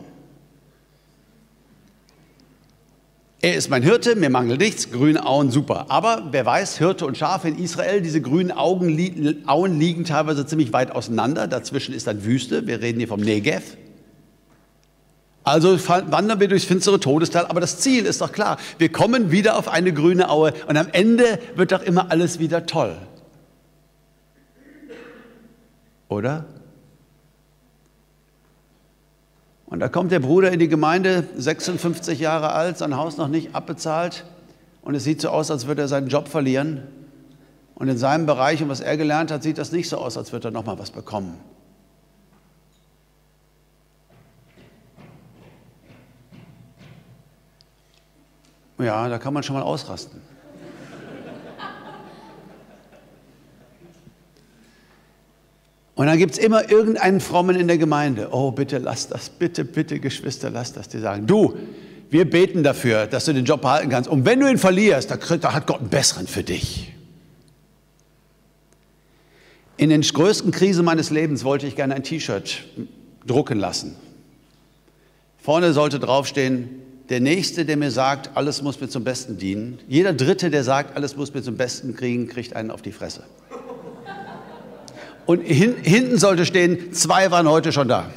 [3.41, 5.87] Er ist mein Hirte, mir mangelt nichts, grüne Auen, super.
[5.89, 10.73] Aber wer weiß, Hirte und Schafe in Israel, diese grünen Augen, Auen liegen teilweise ziemlich
[10.73, 11.49] weit auseinander.
[11.49, 12.69] Dazwischen ist dann Wüste.
[12.69, 13.77] Wir reden hier vom Negev.
[15.49, 18.59] Also wandern wir durchs finstere Todestal, aber das Ziel ist doch klar.
[18.77, 22.67] Wir kommen wieder auf eine grüne Aue und am Ende wird doch immer alles wieder
[22.67, 22.99] toll.
[26.11, 26.45] Oder?
[29.65, 33.55] Und da kommt der Bruder in die Gemeinde, 56 Jahre alt, sein Haus noch nicht
[33.55, 34.27] abbezahlt.
[34.83, 36.83] Und es sieht so aus, als würde er seinen Job verlieren.
[37.75, 40.31] Und in seinem Bereich und was er gelernt hat, sieht das nicht so aus, als
[40.31, 41.41] würde er nochmal was bekommen.
[48.79, 50.21] Ja, da kann man schon mal ausrasten.
[55.99, 58.29] Und dann gibt es immer irgendeinen Frommen in der Gemeinde.
[58.31, 60.89] Oh, bitte lass das, bitte, bitte, Geschwister, lass das.
[60.89, 61.57] Die sagen, du,
[62.09, 64.09] wir beten dafür, dass du den Job behalten kannst.
[64.09, 66.93] Und wenn du ihn verlierst, da hat Gott einen besseren für dich.
[69.77, 72.65] In den größten Krisen meines Lebens wollte ich gerne ein T-Shirt
[73.27, 73.97] drucken lassen.
[75.39, 79.79] Vorne sollte draufstehen, der Nächste, der mir sagt, alles muss mir zum Besten dienen.
[79.89, 83.23] Jeder Dritte, der sagt, alles muss mir zum Besten kriegen, kriegt einen auf die Fresse.
[85.25, 88.11] Und hin, hinten sollte stehen, zwei waren heute schon da.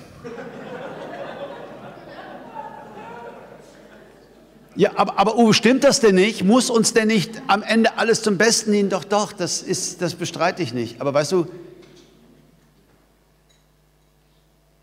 [4.75, 6.43] Ja, aber, aber Uwe, stimmt das denn nicht?
[6.43, 8.89] Muss uns denn nicht am Ende alles zum Besten dienen?
[8.89, 11.01] Doch, doch, das, ist, das bestreite ich nicht.
[11.01, 11.47] Aber weißt du,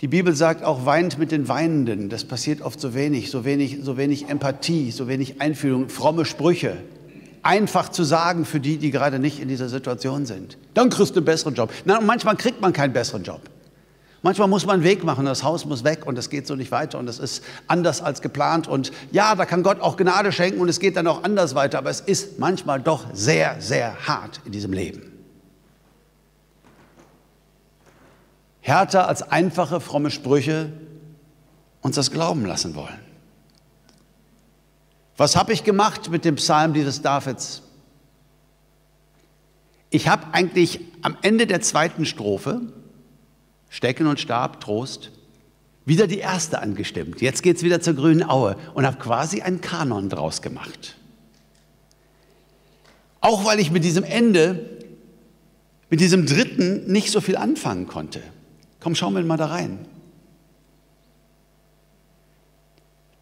[0.00, 2.08] die Bibel sagt auch, weint mit den Weinenden.
[2.08, 6.76] Das passiert oft so wenig, so wenig, so wenig Empathie, so wenig Einfühlung, fromme Sprüche
[7.42, 10.58] einfach zu sagen für die, die gerade nicht in dieser Situation sind.
[10.74, 11.72] Dann kriegst du einen besseren Job.
[11.84, 13.40] Na, manchmal kriegt man keinen besseren Job.
[14.22, 16.72] Manchmal muss man einen Weg machen, das Haus muss weg und es geht so nicht
[16.72, 18.66] weiter und es ist anders als geplant.
[18.66, 21.78] Und ja, da kann Gott auch Gnade schenken und es geht dann auch anders weiter,
[21.78, 25.08] aber es ist manchmal doch sehr, sehr hart in diesem Leben.
[28.68, 30.70] Härter als einfache, fromme Sprüche
[31.81, 33.00] uns das glauben lassen wollen.
[35.16, 37.62] Was habe ich gemacht mit dem Psalm dieses Davids?
[39.88, 42.61] Ich habe eigentlich am Ende der zweiten Strophe,
[43.70, 45.12] Stecken und Stab, Trost,
[45.87, 47.22] wieder die erste angestimmt.
[47.22, 50.96] Jetzt geht es wieder zur grünen Aue und habe quasi einen Kanon draus gemacht.
[53.22, 54.85] Auch weil ich mit diesem Ende,
[55.88, 58.22] mit diesem dritten nicht so viel anfangen konnte.
[58.81, 59.87] Komm, schauen wir mal da rein.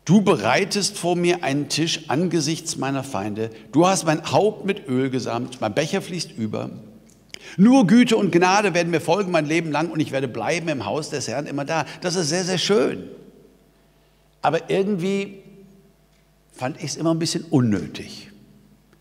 [0.05, 3.51] Du bereitest vor mir einen Tisch angesichts meiner Feinde.
[3.73, 6.71] Du hast mein Haupt mit Öl gesamt, mein Becher fließt über.
[7.57, 10.87] Nur Güte und Gnade werden mir folgen mein Leben lang und ich werde bleiben im
[10.87, 11.87] Haus des Herrn immer da.
[12.03, 13.09] Das ist sehr, sehr schön.
[14.43, 15.43] Aber irgendwie
[16.53, 18.31] fand ich es immer ein bisschen unnötig.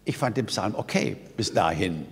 [0.06, 2.06] Ich fand den Psalm okay bis dahin.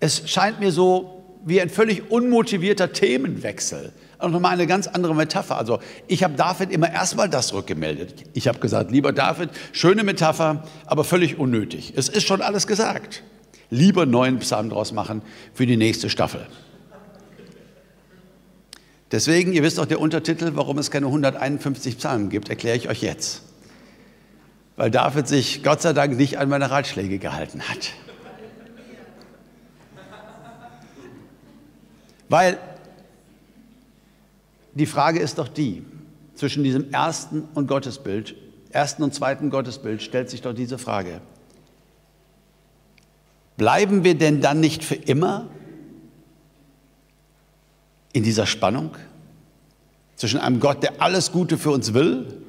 [0.00, 5.58] Es scheint mir so wie ein völlig unmotivierter Themenwechsel auch nochmal eine ganz andere Metapher.
[5.58, 8.24] Also ich habe David immer erstmal das rückgemeldet.
[8.34, 11.94] Ich habe gesagt, lieber David, schöne Metapher, aber völlig unnötig.
[11.96, 13.22] Es ist schon alles gesagt.
[13.70, 15.22] Lieber neuen Psalm draus machen
[15.54, 16.46] für die nächste Staffel.
[19.10, 23.02] Deswegen, ihr wisst auch der Untertitel, warum es keine 151 Psalmen gibt, erkläre ich euch
[23.02, 23.42] jetzt.
[24.76, 27.92] Weil David sich Gott sei Dank nicht an meine Ratschläge gehalten hat.
[32.32, 32.56] Weil
[34.72, 35.84] die Frage ist doch die,
[36.34, 38.34] zwischen diesem ersten und Gottesbild,
[38.70, 41.20] ersten und zweiten Gottesbild stellt sich doch diese Frage.
[43.58, 45.50] Bleiben wir denn dann nicht für immer
[48.14, 48.96] in dieser Spannung
[50.16, 52.42] zwischen einem Gott, der alles Gute für uns will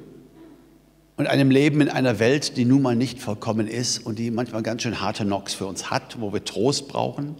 [1.18, 4.62] und einem Leben in einer Welt, die nun mal nicht vollkommen ist und die manchmal
[4.62, 7.36] ganz schön harte Knocks für uns hat, wo wir Trost brauchen?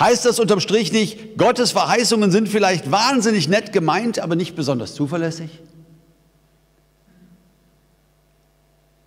[0.00, 4.94] Heißt das unterm Strich nicht, Gottes Verheißungen sind vielleicht wahnsinnig nett gemeint, aber nicht besonders
[4.94, 5.60] zuverlässig?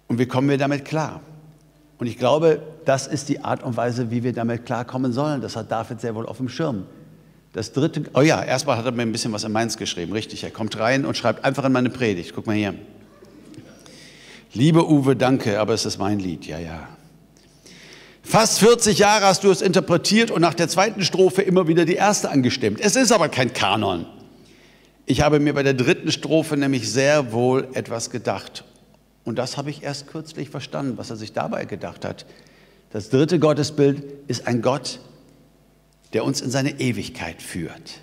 [0.07, 1.21] Und wie kommen wir damit klar?
[1.97, 5.41] Und ich glaube, das ist die Art und Weise, wie wir damit klarkommen sollen.
[5.41, 6.85] Das hat David sehr wohl auf dem Schirm.
[7.53, 10.43] Das dritte, oh ja, erstmal hat er mir ein bisschen was in Mainz geschrieben, richtig.
[10.43, 12.33] Er kommt rein und schreibt einfach in meine Predigt.
[12.35, 12.75] Guck mal hier.
[14.53, 16.87] Liebe Uwe, danke, aber es ist mein Lied, ja, ja.
[18.23, 21.95] Fast 40 Jahre hast du es interpretiert und nach der zweiten Strophe immer wieder die
[21.95, 22.79] erste angestimmt.
[22.79, 24.05] Es ist aber kein Kanon.
[25.05, 28.63] Ich habe mir bei der dritten Strophe nämlich sehr wohl etwas gedacht.
[29.25, 32.25] Und das habe ich erst kürzlich verstanden, was er sich dabei gedacht hat.
[32.91, 34.99] Das dritte Gottesbild ist ein Gott,
[36.13, 37.99] der uns in seine Ewigkeit führt.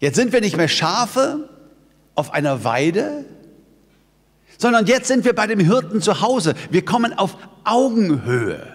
[0.00, 1.48] Jetzt sind wir nicht mehr Schafe
[2.16, 3.24] auf einer Weide,
[4.58, 6.54] sondern jetzt sind wir bei dem Hirten zu Hause.
[6.70, 8.73] Wir kommen auf Augenhöhe.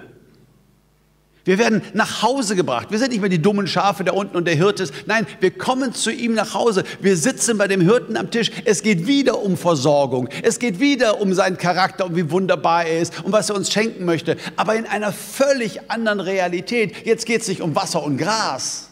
[1.49, 2.91] Wir werden nach Hause gebracht.
[2.91, 4.93] Wir sind nicht mehr die dummen Schafe da unten und der Hirte ist.
[5.07, 6.83] Nein, wir kommen zu ihm nach Hause.
[7.01, 8.51] Wir sitzen bei dem Hirten am Tisch.
[8.65, 10.29] Es geht wieder um Versorgung.
[10.43, 13.73] Es geht wieder um seinen Charakter und wie wunderbar er ist und was er uns
[13.73, 14.37] schenken möchte.
[14.57, 16.93] Aber in einer völlig anderen Realität.
[17.03, 18.91] Jetzt geht es nicht um Wasser und Gras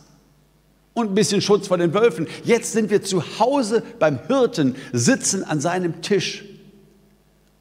[0.95, 2.25] und ein bisschen Schutz vor den Wölfen.
[2.43, 6.43] Jetzt sind wir zu Hause beim Hirten, sitzen an seinem Tisch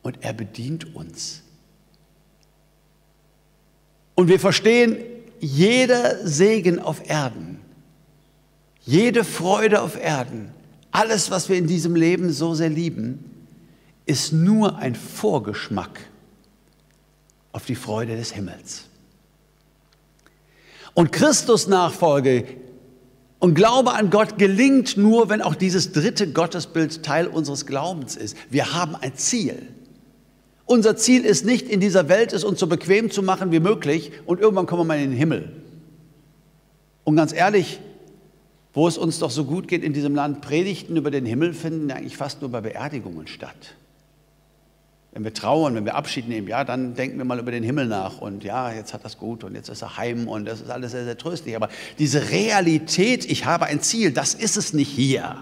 [0.00, 1.42] und er bedient uns.
[4.16, 4.96] Und wir verstehen,
[5.38, 7.60] jeder Segen auf Erden,
[8.80, 10.48] jede Freude auf Erden,
[10.90, 13.30] alles, was wir in diesem Leben so sehr lieben,
[14.06, 16.00] ist nur ein Vorgeschmack
[17.52, 18.84] auf die Freude des Himmels.
[20.94, 22.46] Und Christus Nachfolge
[23.38, 28.34] und Glaube an Gott gelingt nur, wenn auch dieses dritte Gottesbild Teil unseres Glaubens ist.
[28.48, 29.68] Wir haben ein Ziel.
[30.66, 34.10] Unser Ziel ist nicht, in dieser Welt es uns so bequem zu machen wie möglich
[34.26, 35.52] und irgendwann kommen wir mal in den Himmel.
[37.04, 37.78] Und ganz ehrlich,
[38.74, 41.90] wo es uns doch so gut geht in diesem Land, Predigten über den Himmel finden
[41.92, 43.74] eigentlich fast nur bei Beerdigungen statt.
[45.12, 47.86] Wenn wir trauern, wenn wir Abschied nehmen, ja, dann denken wir mal über den Himmel
[47.86, 50.68] nach und ja, jetzt hat das gut und jetzt ist er heim und das ist
[50.68, 51.54] alles sehr, sehr tröstlich.
[51.54, 55.36] Aber diese Realität, ich habe ein Ziel, das ist es nicht hier.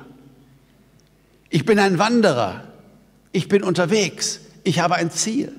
[1.48, 2.62] Ich bin ein Wanderer,
[3.32, 4.40] ich bin unterwegs.
[4.64, 5.52] Ich habe ein Ziel.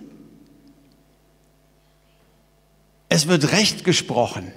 [3.07, 4.51] Es wird Recht gesprochen.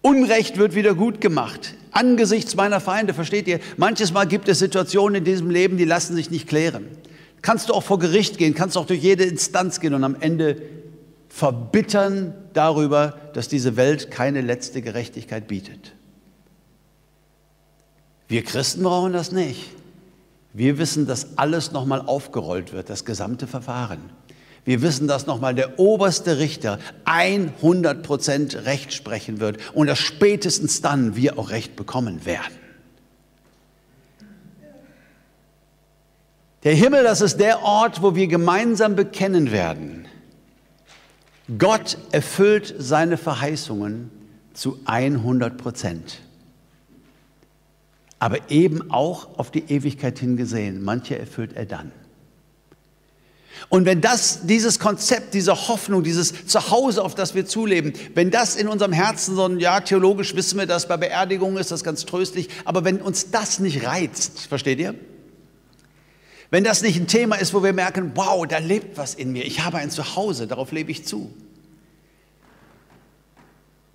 [0.00, 1.74] Unrecht wird wieder gut gemacht.
[1.92, 3.60] Angesichts meiner Feinde, versteht ihr?
[3.76, 6.88] Manches Mal gibt es Situationen in diesem Leben, die lassen sich nicht klären.
[7.42, 10.62] Kannst du auch vor Gericht gehen, kannst auch durch jede Instanz gehen und am Ende
[11.28, 15.92] verbittern darüber, dass diese Welt keine letzte Gerechtigkeit bietet.
[18.28, 19.70] Wir Christen brauchen das nicht.
[20.54, 24.10] Wir wissen, dass alles nochmal aufgerollt wird, das gesamte Verfahren.
[24.64, 30.80] Wir wissen, dass nochmal der oberste Richter 100 Prozent Recht sprechen wird und dass spätestens
[30.80, 32.54] dann wir auch Recht bekommen werden.
[36.62, 40.06] Der Himmel, das ist der Ort, wo wir gemeinsam bekennen werden.
[41.58, 44.10] Gott erfüllt seine Verheißungen
[44.54, 46.20] zu 100 Prozent
[48.22, 50.80] aber eben auch auf die Ewigkeit hingesehen.
[50.80, 51.90] Manche erfüllt er dann.
[53.68, 58.54] Und wenn das, dieses Konzept, diese Hoffnung, dieses Zuhause, auf das wir zuleben, wenn das
[58.54, 62.06] in unserem Herzen so ein, ja, theologisch wissen wir das, bei Beerdigungen ist das ganz
[62.06, 64.94] tröstlich, aber wenn uns das nicht reizt, versteht ihr?
[66.48, 69.44] Wenn das nicht ein Thema ist, wo wir merken, wow, da lebt was in mir,
[69.44, 71.34] ich habe ein Zuhause, darauf lebe ich zu,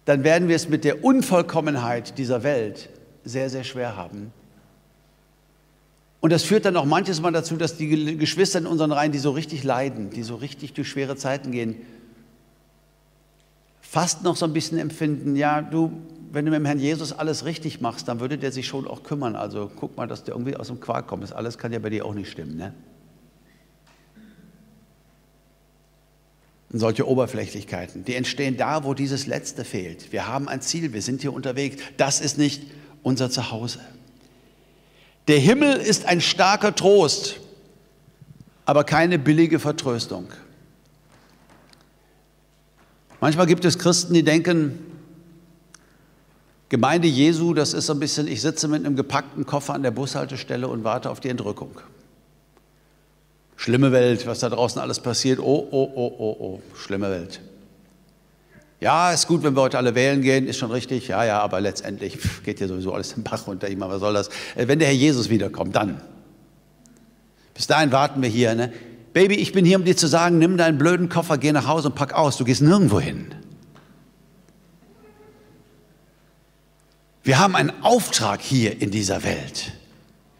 [0.04, 2.90] dann werden wir es mit der Unvollkommenheit dieser Welt
[3.28, 4.32] sehr, sehr schwer haben.
[6.20, 9.20] Und das führt dann auch manches Mal dazu, dass die Geschwister in unseren Reihen, die
[9.20, 11.76] so richtig leiden, die so richtig durch schwere Zeiten gehen,
[13.82, 15.92] fast noch so ein bisschen empfinden, ja, du,
[16.32, 19.04] wenn du mit dem Herrn Jesus alles richtig machst, dann würde der sich schon auch
[19.04, 19.36] kümmern.
[19.36, 21.34] Also guck mal, dass du irgendwie aus dem Quark kommst.
[21.34, 22.58] Alles kann ja bei dir auch nicht stimmen.
[22.58, 22.74] Ne?
[26.70, 30.12] Und solche Oberflächlichkeiten, die entstehen da, wo dieses Letzte fehlt.
[30.12, 31.82] Wir haben ein Ziel, wir sind hier unterwegs.
[31.96, 32.64] Das ist nicht
[33.04, 33.80] unser Zuhause.
[35.28, 37.40] Der Himmel ist ein starker Trost,
[38.66, 40.30] aber keine billige Vertröstung.
[43.20, 44.80] Manchmal gibt es Christen, die denken,
[46.70, 49.92] Gemeinde Jesu, das ist so ein bisschen, ich sitze mit einem gepackten Koffer an der
[49.92, 51.80] Bushaltestelle und warte auf die Entrückung.
[53.56, 55.40] Schlimme Welt, was da draußen alles passiert.
[55.40, 57.42] Oh, oh, oh, oh, oh, schlimme Welt.
[58.80, 61.08] Ja, ist gut, wenn wir heute alle wählen gehen, ist schon richtig.
[61.08, 63.68] Ja, ja, aber letztendlich geht ja sowieso alles im Bach runter.
[63.70, 64.30] Ich meine, was soll das?
[64.56, 66.02] Äh, wenn der Herr Jesus wiederkommt, dann.
[67.56, 68.54] Bis dahin warten wir hier.
[68.54, 68.72] Ne?
[69.14, 71.88] Baby, ich bin hier, um dir zu sagen, nimm deinen blöden Koffer, geh nach Hause
[71.90, 72.38] und pack aus.
[72.38, 73.34] Du gehst nirgendwo hin.
[77.24, 79.74] Wir haben einen Auftrag hier in dieser Welt.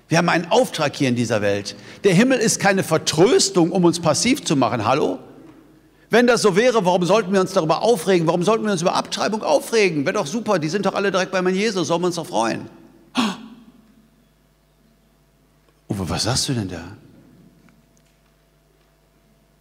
[0.10, 1.76] Wir haben einen Auftrag hier in dieser Welt.
[2.04, 4.86] Der Himmel ist keine Vertröstung, um uns passiv zu machen.
[4.86, 5.20] Hallo?
[6.10, 8.28] Wenn das so wäre, warum sollten wir uns darüber aufregen?
[8.28, 10.06] Warum sollten wir uns über Abtreibung aufregen?
[10.06, 12.28] Wäre doch super, die sind doch alle direkt bei meinem Jesus, sollen wir uns doch
[12.28, 12.70] freuen.
[15.90, 16.82] Uwe, was sagst du denn da?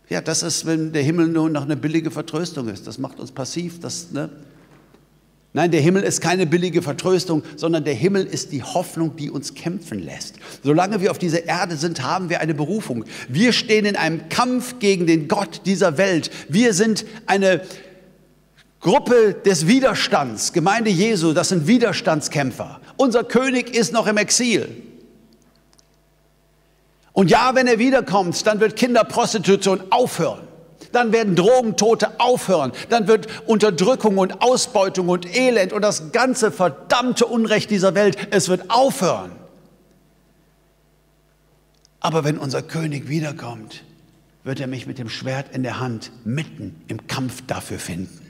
[0.08, 2.86] Ja, das ist, wenn der Himmel nur noch eine billige Vertröstung ist.
[2.86, 3.80] Das macht uns passiv.
[3.80, 4.30] Das, ne?
[5.56, 9.54] Nein, der Himmel ist keine billige Vertröstung, sondern der Himmel ist die Hoffnung, die uns
[9.54, 10.34] kämpfen lässt.
[10.62, 13.06] Solange wir auf dieser Erde sind, haben wir eine Berufung.
[13.26, 16.30] Wir stehen in einem Kampf gegen den Gott dieser Welt.
[16.50, 17.62] Wir sind eine
[18.80, 22.82] Gruppe des Widerstands, Gemeinde Jesu, das sind Widerstandskämpfer.
[22.98, 24.68] Unser König ist noch im Exil.
[27.14, 30.45] Und ja, wenn er wiederkommt, dann wird Kinderprostitution aufhören
[30.92, 37.26] dann werden Drogentote aufhören, dann wird Unterdrückung und Ausbeutung und Elend und das ganze verdammte
[37.26, 39.32] Unrecht dieser Welt, es wird aufhören.
[42.00, 43.82] Aber wenn unser König wiederkommt,
[44.44, 48.25] wird er mich mit dem Schwert in der Hand mitten im Kampf dafür finden.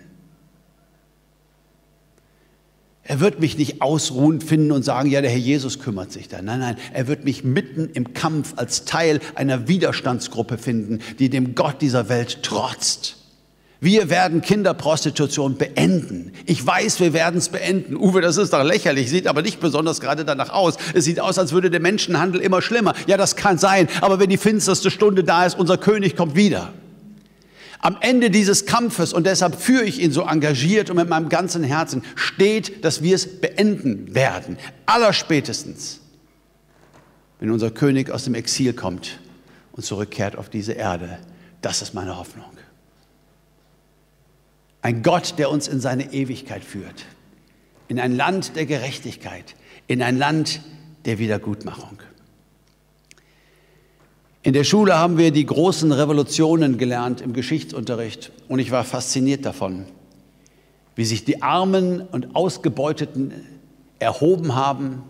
[3.09, 6.42] Er wird mich nicht ausruhend finden und sagen, ja, der Herr Jesus kümmert sich da.
[6.42, 11.55] Nein, nein, er wird mich mitten im Kampf als Teil einer Widerstandsgruppe finden, die dem
[11.55, 13.16] Gott dieser Welt trotzt.
[13.79, 16.33] Wir werden Kinderprostitution beenden.
[16.47, 17.97] Ich weiß, wir werden es beenden.
[17.97, 20.77] Uwe, das ist doch lächerlich, sieht aber nicht besonders gerade danach aus.
[20.95, 22.95] Es sieht aus, als würde der Menschenhandel immer schlimmer.
[23.07, 26.73] Ja, das kann sein, aber wenn die finsterste Stunde da ist, unser König kommt wieder
[27.87, 31.62] am Ende dieses Kampfes, und deshalb führe ich ihn so engagiert und mit meinem ganzen
[31.62, 34.59] Herzen, steht, dass wir es beenden werden.
[34.87, 36.01] Allerspätestens,
[37.38, 39.20] wenn unser König aus dem Exil kommt
[39.70, 41.20] und zurückkehrt auf diese Erde.
[41.62, 42.51] Das ist meine Hoffnung.
[44.83, 47.05] Ein Gott, der uns in seine Ewigkeit führt,
[47.87, 49.55] in ein Land der Gerechtigkeit,
[49.87, 50.61] in ein Land
[51.05, 51.99] der Wiedergutmachung.
[54.46, 59.44] In der Schule haben wir die großen Revolutionen gelernt im Geschichtsunterricht und ich war fasziniert
[59.44, 59.87] davon,
[60.94, 63.32] wie sich die Armen und Ausgebeuteten
[63.98, 65.02] erhoben haben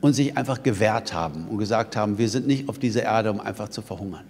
[0.00, 3.40] und sich einfach gewehrt haben und gesagt haben, wir sind nicht auf dieser Erde, um
[3.40, 4.26] einfach zu verhungern.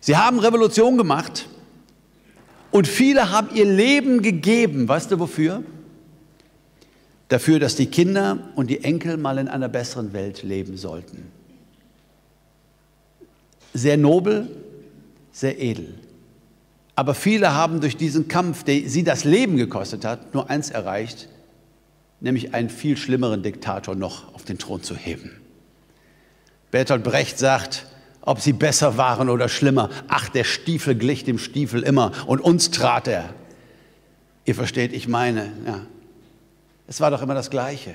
[0.00, 1.50] Sie haben Revolution gemacht
[2.70, 4.88] und viele haben ihr Leben gegeben.
[4.88, 5.62] Weißt du wofür?
[7.28, 11.41] Dafür, dass die Kinder und die Enkel mal in einer besseren Welt leben sollten
[13.72, 14.48] sehr nobel,
[15.32, 15.94] sehr edel.
[16.94, 21.28] Aber viele haben durch diesen Kampf, der sie das Leben gekostet hat, nur eins erreicht,
[22.20, 25.30] nämlich einen viel schlimmeren Diktator noch auf den Thron zu heben.
[26.70, 27.86] Bertolt Brecht sagt,
[28.20, 32.70] ob sie besser waren oder schlimmer, ach, der Stiefel glich dem Stiefel immer und uns
[32.70, 33.30] trat er.
[34.44, 35.80] Ihr versteht, ich meine, ja.
[36.86, 37.94] Es war doch immer das Gleiche.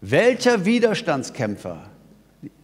[0.00, 1.90] Welcher Widerstandskämpfer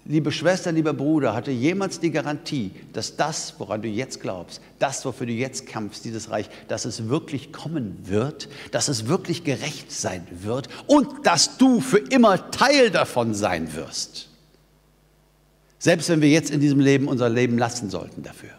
[0.05, 5.05] liebe Schwester, lieber Bruder, hatte jemals die Garantie, dass das, woran du jetzt glaubst, das,
[5.05, 9.93] wofür du jetzt kämpfst, dieses Reich, dass es wirklich kommen wird, dass es wirklich gerecht
[9.93, 14.29] sein wird und dass du für immer Teil davon sein wirst?
[15.79, 18.51] Selbst wenn wir jetzt in diesem Leben unser Leben lassen sollten dafür.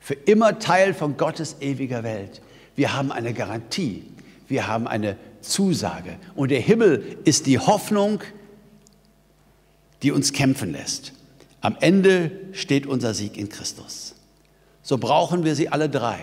[0.00, 2.40] Für immer Teil von Gottes ewiger Welt.
[2.74, 4.04] Wir haben eine Garantie.
[4.48, 6.16] Wir haben eine Zusage.
[6.34, 8.20] Und der Himmel ist die Hoffnung,
[10.02, 11.12] die uns kämpfen lässt.
[11.60, 14.14] Am Ende steht unser Sieg in Christus.
[14.82, 16.18] So brauchen wir sie alle drei.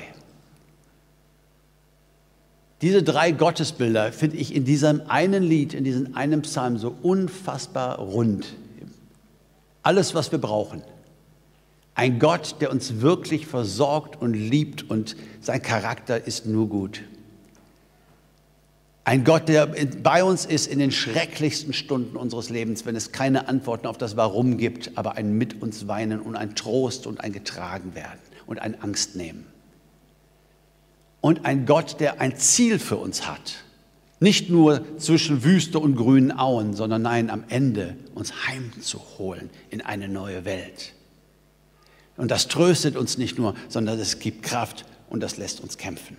[2.81, 7.99] Diese drei Gottesbilder finde ich in diesem einen Lied, in diesem einen Psalm so unfassbar
[7.99, 8.55] rund.
[9.81, 10.81] Alles, was wir brauchen.
[11.93, 17.01] Ein Gott, der uns wirklich versorgt und liebt und sein Charakter ist nur gut.
[19.07, 23.47] Ein Gott, der bei uns ist in den schrecklichsten Stunden unseres Lebens, wenn es keine
[23.47, 27.31] Antworten auf das Warum gibt, aber ein Mit uns weinen und ein Trost und ein
[27.31, 29.45] Getragen werden und ein Angst nehmen.
[31.21, 33.63] Und ein Gott, der ein Ziel für uns hat.
[34.19, 40.07] Nicht nur zwischen Wüste und grünen Auen, sondern nein, am Ende uns heimzuholen in eine
[40.07, 40.93] neue Welt.
[42.17, 46.17] Und das tröstet uns nicht nur, sondern es gibt Kraft und das lässt uns kämpfen.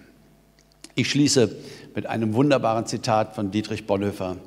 [0.98, 1.54] Ich schließe
[1.94, 4.38] mit einem wunderbaren Zitat von Dietrich Bonhoeffer.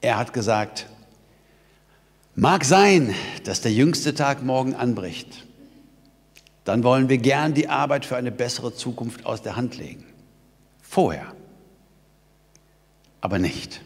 [0.00, 0.86] Er hat gesagt,
[2.36, 3.12] mag sein,
[3.42, 5.48] dass der jüngste Tag morgen anbricht.
[6.62, 10.06] Dann wollen wir gern die Arbeit für eine bessere Zukunft aus der Hand legen.
[10.80, 11.34] Vorher.
[13.20, 13.80] Aber nicht.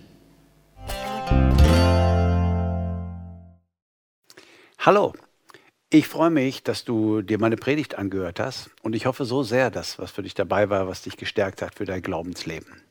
[4.78, 5.14] Hallo.
[5.94, 9.70] Ich freue mich, dass du dir meine Predigt angehört hast und ich hoffe so sehr,
[9.70, 12.82] dass was für dich dabei war, was dich gestärkt hat für dein Glaubensleben.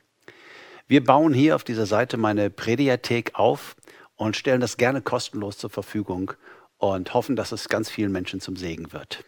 [0.88, 3.76] Wir bauen hier auf dieser Seite meine Prediathek auf
[4.16, 6.32] und stellen das gerne kostenlos zur Verfügung
[6.78, 9.26] und hoffen, dass es ganz vielen Menschen zum Segen wird.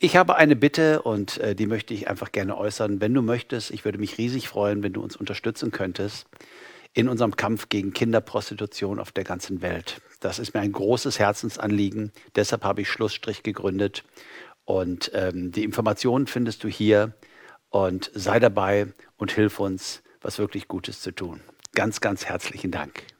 [0.00, 3.00] Ich habe eine Bitte und äh, die möchte ich einfach gerne äußern.
[3.00, 6.26] Wenn du möchtest, ich würde mich riesig freuen, wenn du uns unterstützen könntest
[6.96, 10.00] in unserem Kampf gegen Kinderprostitution auf der ganzen Welt.
[10.20, 12.10] Das ist mir ein großes Herzensanliegen.
[12.36, 14.02] Deshalb habe ich Schlussstrich gegründet.
[14.64, 17.14] Und ähm, die Informationen findest du hier.
[17.68, 21.42] Und sei dabei und hilf uns, was wirklich Gutes zu tun.
[21.74, 23.15] Ganz, ganz herzlichen Dank.